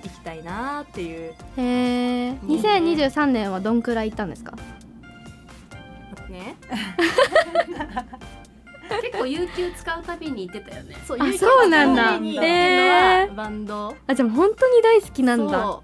[0.04, 1.36] 行きたいなっていう、へ
[2.28, 4.58] え2023年はどんくらい行ったんですか？
[6.30, 6.58] ね
[9.02, 10.96] 結構有給使うたびに行ってたよね。
[11.02, 12.14] あそう有給そうなんだ。
[12.14, 13.96] へーっていうのはバンド。
[14.08, 15.64] あじゃあ本当に大好きなんだ。
[15.64, 15.84] そ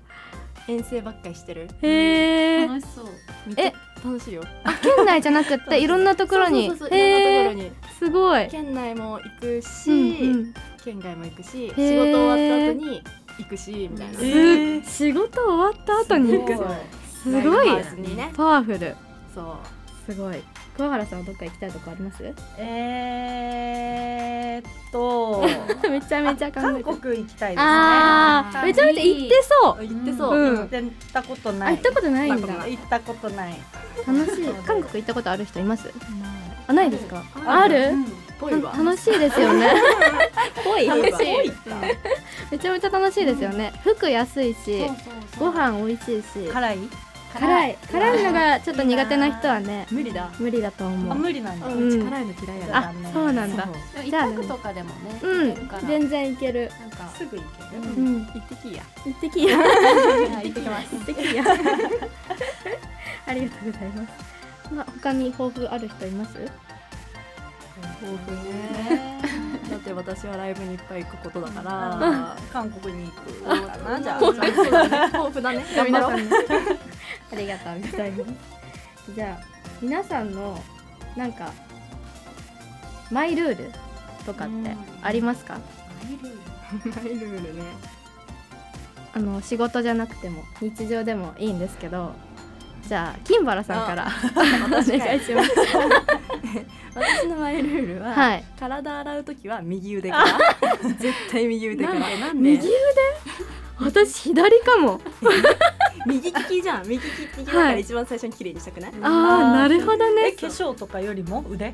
[0.67, 0.71] う。
[0.71, 1.67] 遠征ばっかりしてる。
[1.81, 3.05] へえ楽しそう。
[3.47, 4.43] めっちゃ楽しいよ。
[4.81, 5.87] 県内じゃなくってい。
[5.87, 6.67] ろんなところに。
[6.67, 7.71] そうそうそういろんなところに。
[7.99, 8.47] すごい。
[8.47, 10.53] 県内も行くし、うんうん。
[10.83, 13.03] 県外も行くし仕へ事ー終わった後に
[13.37, 16.53] 行くしみたいな、仕事終わった後に行く。
[17.23, 17.67] すごい。
[18.35, 18.95] パワフル。
[19.33, 20.11] そう。
[20.11, 20.41] すごい
[20.77, 22.23] 桑原さんはどっか行きたいとこあります？
[22.57, 25.43] えーっと。
[25.89, 27.57] めちゃめちゃ韓て国行きたいですね。
[27.57, 29.85] あーめちゃめちゃ行ってそう。
[29.85, 30.57] 行ってそう、うん。
[30.57, 30.67] 行っ
[31.13, 31.73] たことない。
[31.73, 32.47] あ行ったことないんだ。
[32.67, 33.53] 行ったことない。
[34.07, 34.45] 楽しい。
[34.65, 35.91] 韓国行ったことある人います？
[36.67, 37.23] あないですか？
[37.45, 37.93] ある。
[38.39, 38.71] ぽいわ。
[38.71, 39.71] た楽しいですよね。
[40.63, 41.07] ぽい楽しい。
[42.51, 43.71] めちゃめちゃ楽しいですよね。
[43.83, 44.89] 服安いし
[45.37, 46.49] ご飯美味しいし。
[46.51, 46.79] 辛い？
[47.39, 47.77] 辛い。
[47.91, 48.23] 辛い。
[48.23, 50.29] のがちょっと苦手な人はね無理だ。
[50.39, 51.17] 無理だとあ思う。
[51.17, 51.67] 無理なんだ。
[51.67, 53.67] うん、辛いの嫌いやあそうなんだ。
[54.05, 55.69] じゃあ一泊とかでもねうん。
[55.87, 56.71] 全然いける。
[56.79, 57.81] なんかすぐ行ける。
[57.81, 58.25] うん。
[58.25, 58.83] 行ってきいや。
[59.05, 59.57] 行ってきや。
[59.59, 60.95] はい行ってきます。
[60.95, 61.43] 行ってきや。
[63.27, 64.73] ありがとうございます。
[64.73, 66.37] まあ他に抱負ある人います？
[68.01, 69.21] 豊富ね。
[69.69, 74.01] だって私はライブにいっぱい行くことだから、韓国に行くかな。
[74.01, 75.65] じゃあそうだね。
[75.75, 76.19] 頑張ろう
[77.31, 78.31] ありがとうございます。
[79.15, 79.45] じゃあ
[79.81, 80.61] 皆さんの
[81.15, 81.51] なんか
[83.09, 83.71] マイルール
[84.25, 85.59] とかってありますか？
[86.95, 87.55] マイルール。
[87.55, 87.63] ね。
[89.13, 92.13] あの仕事じゃなくても日常でもいいんですけど
[92.87, 94.07] じゃあ金原さんから
[94.67, 95.51] お願いします。
[96.95, 98.43] 私のマイルールは、はい。
[98.59, 100.25] 体洗う時は右腕から。
[100.99, 101.99] 絶対右腕から。
[101.99, 102.67] なん右腕
[103.79, 104.99] 私左かも
[106.07, 106.87] 右利きじゃん。
[106.87, 107.01] 右利
[107.43, 110.27] きだから一番最初に綺麗にしたくない、ああなるほどね。
[110.27, 111.73] え化粧とかよりも腕？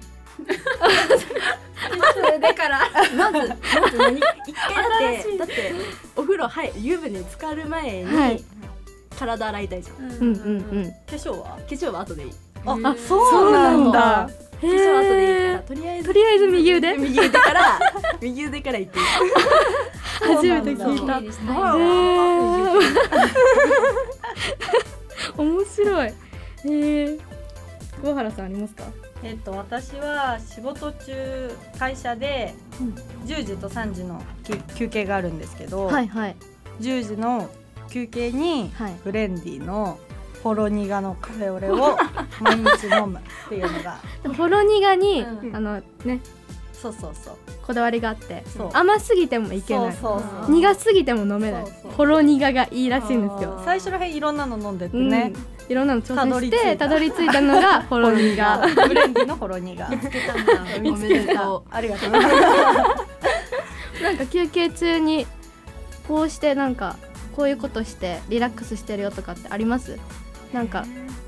[2.39, 2.79] だから。
[3.15, 3.55] まずま
[3.89, 4.17] ず何？
[4.17, 5.73] 一回だってだって
[6.15, 8.43] お風呂はい湯船に浸かる前に、はい。
[9.17, 10.05] 体洗いたいじゃん。
[10.05, 10.29] うんうんう
[10.87, 10.91] ん。
[10.91, 11.45] 化粧は？
[11.45, 12.31] 化粧は後でいい。
[12.65, 14.29] ああそうなんだ
[14.61, 16.07] 化粧は後でいいからへとりあえず。
[16.07, 16.97] とりあえず右腕？
[16.97, 17.79] 右腕から
[18.21, 19.05] 右腕からいっていい。
[20.35, 21.19] 初めて聞いた。
[21.19, 22.81] 綺麗にしたいへー。
[25.37, 26.07] 面白い。
[26.07, 26.13] へ
[26.65, 27.17] え
[28.01, 28.83] 桑原さんありますか？
[29.23, 32.53] えっと私は仕事中会社で
[33.25, 36.35] 10時と3時の休休憩があるんですけど、はいはい。
[36.81, 37.49] 10時の
[37.89, 38.95] 休憩にはい。
[39.03, 39.97] ブレンディの
[40.43, 41.97] ほろ苦のカフェオレを
[42.39, 43.97] 毎日飲むっていうのが。
[44.37, 45.55] ほろ苦に、うん。
[45.55, 46.19] あのね。
[46.73, 47.35] そうそうそう。
[47.65, 48.69] こだわりがあってそう。
[48.73, 49.91] 甘すぎてもいけない。
[49.93, 50.51] そうそうそう。
[50.51, 51.63] 苦すぎても飲めない。
[51.65, 51.91] そうそう。
[51.91, 53.61] ほろ苦がいいらしいんですよ。
[53.65, 55.09] 最初らへんいろんなの飲んでてうん。
[55.09, 55.33] ね、
[55.69, 56.63] いろんなの挑戦しり着いた。
[56.69, 58.17] てたどり着いたのが ほろ苦。
[58.87, 59.83] ブレンディのほろ苦。
[59.83, 62.43] おめでと ありがとうございま
[63.99, 64.03] す。
[64.03, 65.25] なんか休憩中に
[66.07, 66.95] こうしてなんか
[67.35, 69.97] こういうことしてリラックスしてるよとかってあります？
[70.53, 70.85] なんか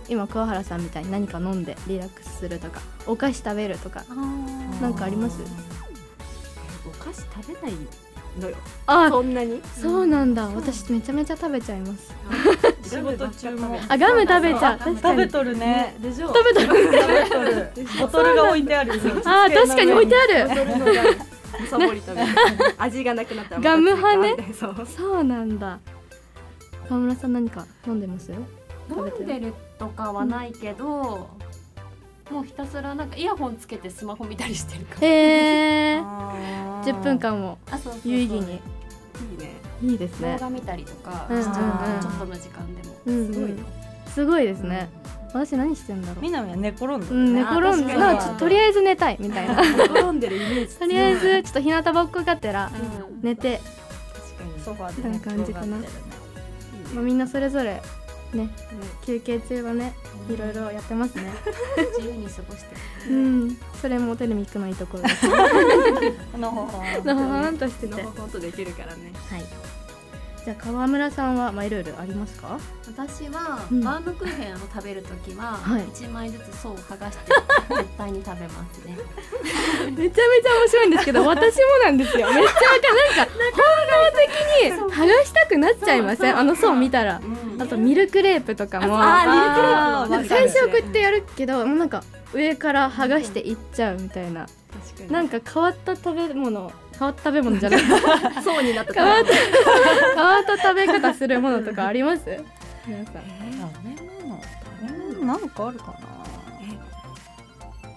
[0.08, 4.04] 今桑原さんみたいに何か飲んでリラックスするとかお菓子食べるとか
[4.82, 5.40] なんかあります？
[6.88, 7.74] お菓子食べない
[8.40, 8.56] のよ。
[8.88, 9.62] あそんなに？
[9.80, 10.48] そうなんだ。
[10.48, 12.14] 私めちゃめちゃ食べちゃいます。
[12.90, 13.80] 仕事中も。
[13.88, 14.80] あガム食べちゃう。
[14.96, 15.96] 食べとるね。
[16.00, 16.28] でしょ？
[16.34, 17.72] 食べた食べとる。
[18.00, 20.50] ボトルが置いてあるあー確かに置いてある。
[21.70, 22.28] サボり食べる
[22.80, 24.54] 味がなくなったらガム派ね。
[24.58, 24.88] そう。
[24.98, 25.80] そうなんだ。
[26.88, 28.32] 川村さん何か飲んでます？
[28.90, 31.30] 飲んでるとかはないけど、
[32.32, 35.08] もうひたすらなんかイヤホンつけてスマホ見たりしてるから。
[35.08, 36.94] へえあー。
[36.94, 37.58] 10分間も。
[37.72, 38.12] あそうそうそう。
[38.12, 38.40] 有意義に。
[38.42, 39.54] いいね。
[39.82, 40.34] いいですね。
[40.34, 41.52] 動画見たりとかうんうんうん。
[41.52, 43.34] しちゃうちょっとの時間でも、うんうん。
[43.34, 43.58] すごいよ。
[44.08, 44.90] すごいですね。
[45.34, 46.22] 私何してんだろう。
[46.22, 49.62] みなみは寝転んでうん、寝転んでなんととりあえず寝たいみたいな。
[49.62, 52.72] 転んでるイメージとりあえずちょっと日向ぼっこがてら
[53.12, 53.22] うん。
[53.22, 53.60] 寝て、
[54.14, 54.64] 確かに。
[54.64, 55.66] ソファーでみたいな感じかな。
[55.66, 55.94] 転がってる
[56.90, 56.96] ね。
[56.96, 57.82] まあ、みんなそれぞれ
[58.34, 58.50] ね。
[59.06, 59.96] 休憩中はね
[60.30, 61.32] いろいろやってますね。
[61.98, 62.76] 自由に過ごして。
[63.08, 63.58] るうん。
[63.82, 65.28] それもテレミックのいいところです。
[66.38, 69.12] のほほんのほほんとしててのほほんとできるからね。
[69.30, 69.44] はい
[70.46, 72.58] じゃあ川村さんはまあいろいろありますか？
[72.88, 73.84] 私は、うん。
[73.84, 75.84] バームクーヘンを食べるときは、はい。
[75.90, 77.32] 一枚ずつ層を剥がして
[77.76, 78.98] 絶対に食べますね。
[79.92, 82.28] めちゃめちゃ面白いんですけど私もなんですよ。
[82.32, 83.38] めっちゃわかる。
[83.38, 86.38] なんか本能的に剥がしたくなっちゃいません？
[86.38, 87.22] あの層見たら。
[87.60, 88.98] あとミルクレープとかも。
[88.98, 94.46] あーミルクレープ最初こうやってやるけどもうなんか上から剥がしていっちゃうみたいな。
[94.46, 95.12] 確かに。
[95.12, 97.82] なんか変わった食べ物変わった食べ物じゃない。
[98.44, 98.94] 層になった。
[98.94, 102.24] 変わった変わった食べ方するものとかあります？
[102.86, 105.98] 皆さん食べ物食べ物なんかあるかな。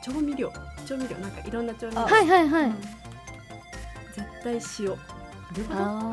[0.05, 0.53] 調味料。
[0.87, 1.17] 調味料。
[1.19, 2.03] なんかいろんな調味料。
[2.03, 2.73] はいはいはい。
[4.15, 4.97] 絶対塩。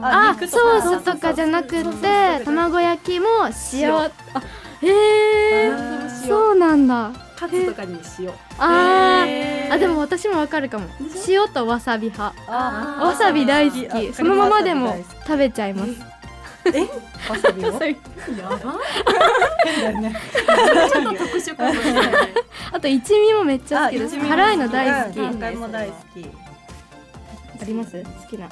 [0.02, 1.34] あソースとか。
[1.34, 3.28] じゃなくて卵焼きも
[3.74, 3.96] 塩。
[3.96, 4.12] あ
[4.82, 4.88] へ
[5.68, 5.72] え
[6.28, 9.70] そうなんだカツとかに塩あへー。
[9.70, 10.88] ーあでも私もわかるかも。
[11.28, 12.34] 塩とわさび派。
[12.48, 15.92] あわさび大好あきそのままでも食べちゃいます。
[17.30, 17.68] わさびを？
[17.72, 17.96] わさび
[18.38, 18.58] やば。
[20.90, 22.06] ちょっと特殊かもしれない。
[22.74, 24.18] あと一味もめっちゃ好きです。
[24.20, 25.20] 辛いの大好き。
[25.20, 26.30] うん今回も大好き。
[27.62, 28.04] あります？
[28.04, 28.48] 好きな。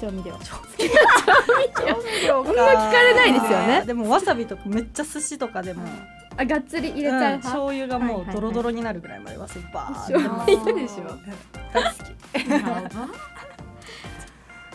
[0.00, 0.38] 調味料。
[0.44, 0.54] そ
[2.52, 3.82] んな聞かれないですよね。
[3.84, 5.82] でもわさびとかめっちゃ寿司とかでも
[6.38, 7.38] あがっつり入れちゃううん派？
[7.48, 11.04] 醤油がもうドロドロになるぐらいまでわさびバーって醤油でしょ？
[11.74, 12.06] 大好き。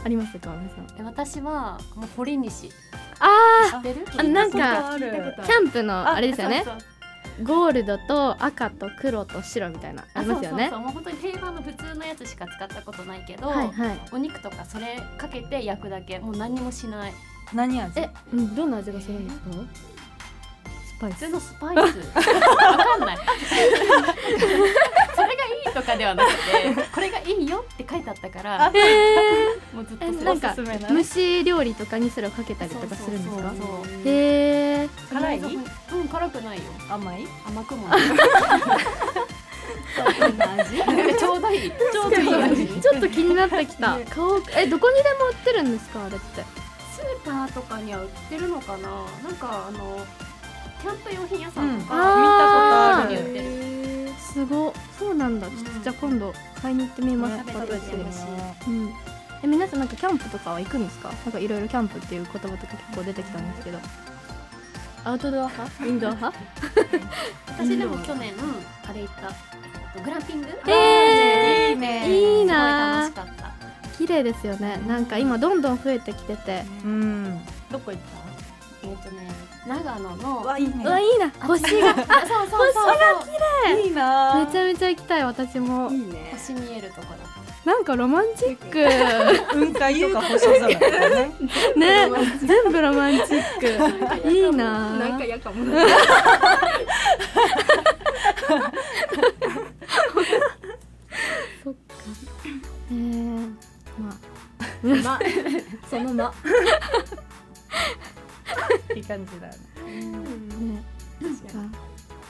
[0.06, 0.88] ありますか皆さん？
[1.00, 2.70] え私はもう堀西。
[3.20, 4.06] あ知ってる？
[4.18, 6.66] あなんかキャンプのあれですよね？
[7.42, 10.70] ゴールドと赤と黒と白みたいなありますよね？
[10.70, 10.82] そうそうそう。
[10.82, 14.00] もう本当に定番の普通のやつしか使ったことないけど、はいはい。
[14.12, 16.20] お肉とかそれかけて焼くだけ。
[16.20, 17.14] もう何にもしない。
[17.54, 18.02] 何味？
[18.02, 19.44] え、うん、どんな味がするんですか？
[19.74, 19.93] ス
[21.04, 21.16] パイス。
[21.16, 21.80] 普通のスパイス。
[21.80, 21.84] わ
[22.78, 23.18] かんない。
[25.16, 25.38] それがい
[25.70, 26.38] いとかではなくて
[26.94, 28.72] これがいいよって書いてあったから
[29.74, 33.54] もうずっとなんか蒸し料理とかにそれをかけたりとかするんですか？
[34.06, 36.64] へえ辛いうん辛くないよ。
[36.90, 37.28] 甘い？
[37.48, 38.00] 甘くもない。
[41.18, 41.72] ちょうどいい。
[41.72, 42.68] ちょうどいい味。
[42.82, 44.00] ちょっと気になってきた。
[44.10, 46.44] 顔えどこにでも売ってるんですかあれって？
[46.94, 48.90] スーパーとかには売ってるのかな？
[49.24, 49.98] なんかあの
[50.84, 54.14] キャンプ用品屋さんとか、見たことあるに売ってる。
[54.20, 55.48] すごそうなんだ。
[55.48, 58.18] ちょっとじゃあ今度買いに行ってみます、食べてみてほし
[58.68, 58.94] いうん。
[59.44, 61.10] え皆さんなんかキャンプとかは行くんですか？
[61.10, 63.80] なんかいろいろキャンプっていう言葉とか結構出てきたんですけど。
[65.06, 65.86] アウトドア派？
[65.86, 66.38] インドア派？
[67.58, 68.34] 私でも去年
[68.88, 69.28] あれ行った。
[69.28, 69.34] えっ
[69.98, 70.48] とグランピング？
[70.68, 71.70] えー。
[71.70, 73.06] いいねいいなー。
[73.08, 73.52] すごい楽しかっ
[73.92, 73.98] た。
[73.98, 74.82] 綺麗ですよね。
[74.88, 76.66] なんか今どんどん増えてきてて。
[76.84, 77.42] うん。
[77.72, 78.02] どこ行っ
[78.94, 79.28] えっとね
[79.66, 80.84] 長野のたわいいね。
[80.84, 81.30] うわいいな。
[81.48, 82.84] 星があそうそうそう
[83.66, 83.80] そう。
[83.82, 84.46] いいな。
[84.46, 85.90] めちゃめちゃ行きたい私も。
[85.90, 86.30] いいね。
[86.34, 87.34] 星見えるとこだ
[87.66, 88.86] なんかロマンチック。
[89.50, 91.32] 雲海とか星空とかね。
[91.78, 92.10] ね。
[92.46, 94.30] 全部ロマンチック。
[94.30, 94.90] いいな。
[94.98, 95.66] なんか嫌かも。
[101.64, 101.80] そっか。
[102.92, 103.48] えー、
[103.98, 104.34] まあ。
[104.84, 105.20] ま
[105.90, 106.34] そのま
[108.96, 109.54] いい感じだね。
[110.02, 110.84] ね。
[111.22, 111.70] そっか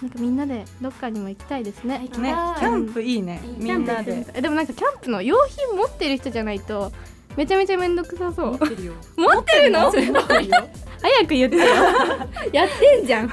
[0.02, 2.00] なんかみんなでどっかにも行きたいですね。
[2.00, 3.42] ねキャンプいいね。
[3.58, 4.26] みんなで。
[4.34, 6.92] えでもなんかキャンプの用品持ってる人じゃないと
[7.36, 8.52] めちゃめちゃめんどくさそう。
[8.52, 8.94] 持ってるよ。
[9.16, 9.92] 持ってるの？
[11.04, 11.64] 早く言ってよ。
[12.54, 13.32] やってんじゃん。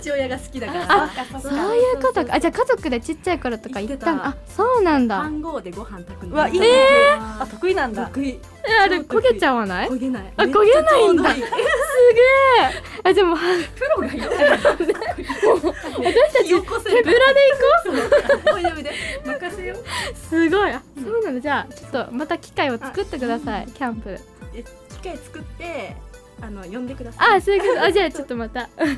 [0.00, 0.86] 父親が好きだから。
[0.88, 2.34] あそういうことか。
[2.34, 5.18] あじゃあ家族でちっちゃい頃とか行ったあそうなんだ。
[5.18, 6.34] 番号でご飯炊くの。
[6.34, 6.66] うわいいね。
[6.66, 8.06] えあ得意なんだ。
[8.06, 8.38] 得意。
[8.68, 9.88] えあれ焦げちゃわない？
[9.88, 10.32] 焦げない。
[10.36, 11.30] あ焦げないんだ
[12.12, 13.42] げえあでもプ
[13.96, 14.28] ロがいる。
[14.28, 14.32] 私
[16.32, 16.54] たち手
[17.02, 17.40] ぶらで
[17.84, 18.92] 行こおいでおいで。
[19.24, 19.78] 任せよう。
[19.78, 19.84] う
[20.16, 23.66] すごいあそうなんだじゃあちょっとまた機会を作ってください。
[23.66, 24.18] キャンプ。
[24.54, 25.96] え機械作って
[26.42, 27.36] あの呼んでください。
[27.36, 27.82] あそういうこと。
[27.82, 28.68] あじゃあちょっとまた。
[28.78, 28.96] お誘い。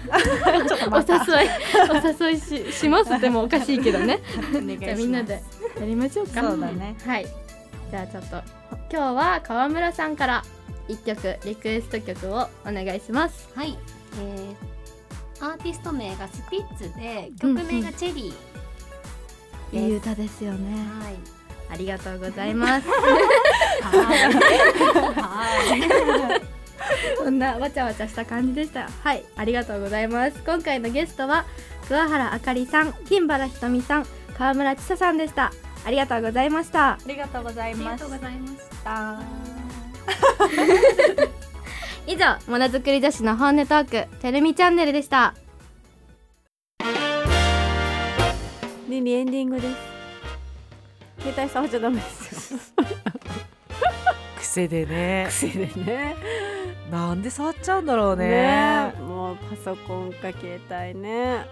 [1.90, 3.14] お誘いしします。
[3.14, 4.20] ってもおかしいけどね。
[4.52, 5.42] じゃあみんなで
[5.78, 6.40] やりましょうか。
[6.42, 6.96] そうだね。
[7.04, 7.26] はい。
[7.90, 8.42] じゃあちょっと
[8.90, 10.44] 今日は川村さんから
[10.88, 13.48] 一曲リクエスト曲をお願いします。
[13.54, 13.76] はい、
[14.20, 20.76] えー、アーティスト名がスピッツで曲名がチェリーです、いい歌ですよね。
[21.00, 21.14] はい。
[21.70, 22.86] ありがとうございます。
[27.18, 28.88] そんなわちゃわちゃした感じでした。
[29.04, 29.22] はい。
[29.36, 30.42] ありがとうございます。
[30.46, 31.44] 今回のゲストは
[31.86, 34.06] 桑原あかりさん金原ひとみさん
[34.38, 35.52] 川村千沙さんでした。
[35.84, 36.92] ありがとうございました。
[36.92, 38.54] ありがとうございますありがとうございまし
[38.84, 39.57] た
[42.06, 45.34] 以上ものづくり女子の本音トークてるみチャンネルでした。
[48.88, 49.76] リリエンディングです。
[51.20, 52.54] 携帯触っちゃダメです。
[52.54, 52.60] よ
[54.40, 55.26] 癖でね。
[55.28, 56.16] 癖でね
[56.90, 58.28] なんで触っちゃうんだろうね。
[58.28, 61.46] ねもうパソコンか携帯ね。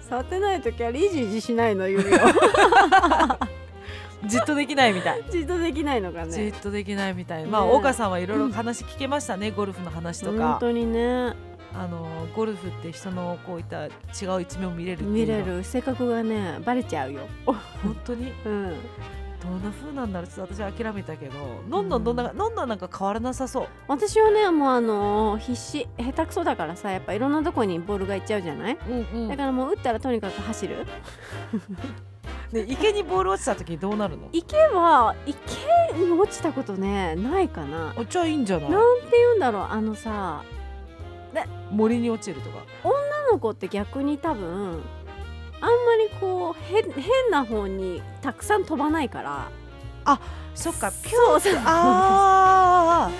[0.00, 2.18] 触ってない時はイジイジしないの指を
[4.26, 5.24] じっとできないみたい。
[5.30, 7.46] じっとできないのかじねっとできないみたい。
[7.46, 10.50] まあね岡さんはいろいろ話聞けましたね、ゴルフの話とか。
[10.52, 11.34] 本当にね。
[11.72, 13.88] あのゴルフって人のこういった違
[14.36, 15.62] う一面を見れる見れる。
[15.62, 17.28] 性格がねバレちゃうよ。
[17.46, 18.32] 本当に？
[18.44, 18.74] うん。
[19.40, 20.28] どんな風なんだろう。
[20.28, 21.32] ちょっと私は諦めたけど。
[21.70, 22.54] どんどんどんなどん。
[22.54, 23.66] どんなんか変わらなさそう。
[23.88, 29.28] 私はねもうあのー必死下手くそだからさやっぱいろんなとこにボールが行っちゃうじゃない、うんうん。
[29.28, 30.86] だからもう打ったらとにかく走る
[32.52, 34.28] で池にボール落ちた時どうなるの？
[34.32, 35.38] 池は池
[35.98, 37.94] に落ちたことねないかな。
[37.96, 38.70] お茶いいんじゃない？
[38.70, 40.42] なんて言うんだろうあのさ
[41.70, 42.64] 森に落ちるとか？
[42.82, 42.94] 女
[43.32, 44.82] の子って逆に多分
[45.60, 49.50] あんまりこう変変な方にたくさん飛ばないから。
[50.54, 51.40] そっかピュそう。
[51.40, 53.10] そうあ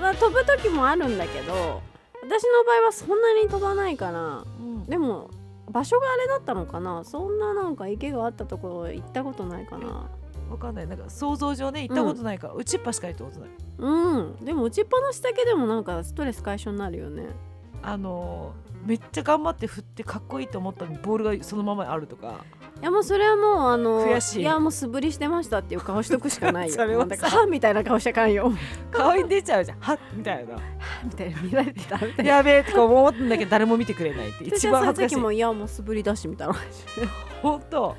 [0.00, 1.82] まあ、飛ぶ時もあるんだけど
[2.22, 4.12] 私の場合はそんなに飛ばないから。
[4.42, 4.86] ー、うん。
[4.86, 5.30] でも
[5.72, 7.04] 場所があれだったのかな？
[7.04, 10.08] そんななんか池があったところ行ったことないかな。
[10.50, 10.86] わかんない。
[10.86, 13.50] なんか想像上ね行ったことないから、打ちっぱしか行ったことない。
[13.78, 14.36] うん。
[14.44, 17.26] でも打ちっぱなしだけでもなんかストレス解消になるよね。
[17.82, 22.44] あのーめっちゃ頑張って振ってかっこいいと思ったのにボールがそのままあるとか
[22.82, 24.42] いやもうそれはもうあの悔しい。
[24.42, 26.74] やもう素振りしてましたっていう顔しとくしかないよ。
[26.74, 28.52] それはさだからはみたいな顔しちゃかんよ。
[28.90, 29.78] 顔に出ちゃうじゃん。
[29.78, 30.56] はっみたいな。
[31.04, 32.32] みたいな見られてたみたいな。
[32.32, 35.14] やべえとか思ったんだけど誰も見てくれないって一番恥ずかしい。
[35.14, 36.54] 時もいやもう素振りだしみたいな。
[37.40, 37.96] 本当。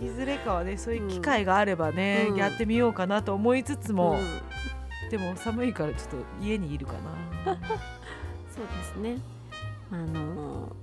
[0.00, 2.36] いずれかはねそういう機会があればね、うん。
[2.36, 5.10] やってみようかなと思いつつも、うん。
[5.10, 6.94] でも寒いからちょっと家にいるか
[7.44, 7.52] な。
[8.48, 9.18] そうですね。
[9.92, 10.74] あの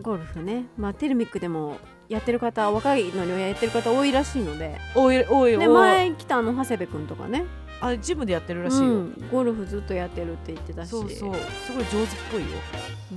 [0.00, 0.66] ゴルフね。
[0.76, 1.78] まあテルミックでも
[2.08, 4.78] やってる方若いのにやってる方多いらしいので。
[4.94, 7.44] おいおいで前来たあの長谷部君とかね、
[7.80, 10.90] あジムでやってるらしいよ、うん、ゴルフずっとやってるって言ってたし。
[10.90, 11.34] そうそう。
[11.66, 12.46] すごい上手っぽいよ。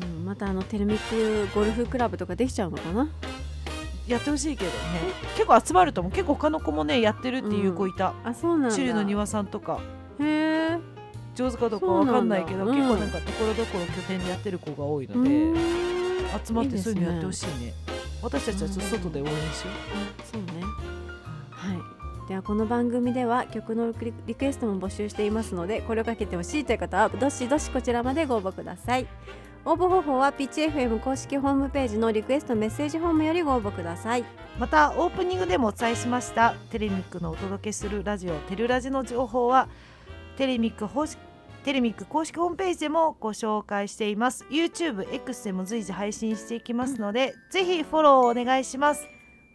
[0.02, 3.10] うん、またあのテルミックゴルフクラブとかできちゃうのかな？
[4.08, 4.76] やってほしいけどね。
[5.36, 6.14] 結構集まると思う。
[6.14, 8.76] 結構他の子もねやってるっていう子いた、あそうなんだ。
[8.76, 9.80] チルの庭さんとか。
[10.20, 10.80] へえ。
[11.36, 12.88] 上手かどうかわかんないけどそうなんだ。
[12.88, 15.30] 結構なんかところどころ拠点でやってる子が多いので、
[16.44, 17.74] 集まってそういうのやってほしいね
[18.22, 19.44] 私たちはちょっと外で応援しよ
[20.32, 20.64] そうね。
[21.52, 21.78] はい。
[22.28, 29.08] ではこの番組では曲のリリクエストも募集していますのでこれをかけてほしいという方はどしどしこちらまでご応募ください。
[29.66, 34.22] 応募方法はピッチ FM 公式ホームページのリクエストメッセージフォームよりご応募ください。
[34.22, 34.26] う
[34.60, 36.56] またオープニングでもお伝えしました。
[36.70, 39.68] テレミックのお届けするラジオテルラジの情報は
[40.38, 40.88] テレミック
[41.68, 44.46] テレミック公式ホームページでもご紹介しています。
[44.50, 49.06] YouTube、X でも随時配信していきますので、ぜひフォローお願いします。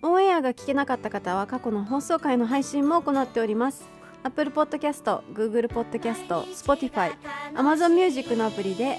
[0.02, 3.88] オンエアが聞けなかった方は過去の放送回の配信も行っております。
[4.24, 7.12] Apple Podcast、Google Podcast、Spotify、
[7.54, 8.98] Amazon Music のアプリで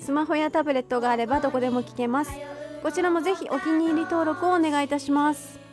[0.00, 2.32] スマホやタブレットがあればどこでも聞けます。
[2.82, 5.63] こちらもぜひお気に入り登録をお願いいたします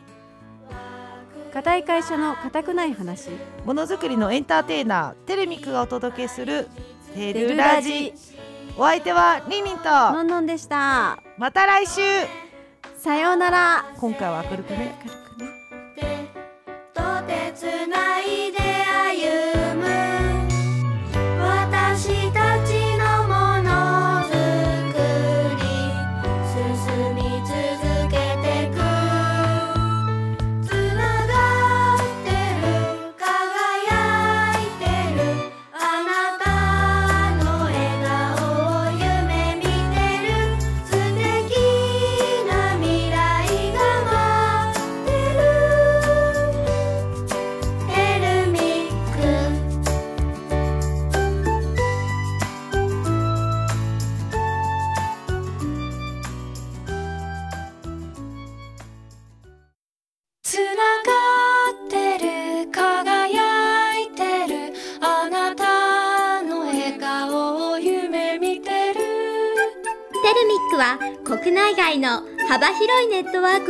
[1.52, 3.28] 固い会社の固くない話。
[3.66, 6.68] ものづくりのエンターテイナーテレミックがお届けする
[7.14, 8.14] テルラジ。
[8.78, 9.84] お相手はリンリンと。
[9.84, 11.22] のんのんでした。
[11.36, 12.00] また来週。
[12.96, 13.84] さようなら。
[13.98, 14.98] 今回は明るくね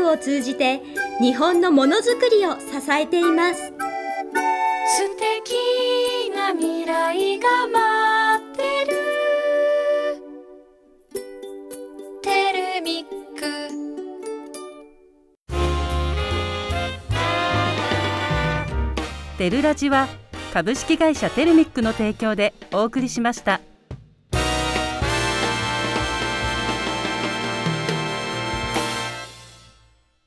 [0.00, 0.80] を通じて
[1.20, 3.72] 日本のものづくりを支えています。
[4.96, 8.96] 素敵な未来が待ってる。
[12.22, 13.12] テルミック。
[19.38, 20.08] テルラジは
[20.52, 23.60] 株式会社テルミックの提供でお送りしました。